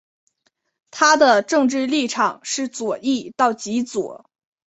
[0.89, 4.25] 它的政治立场是左翼到极左。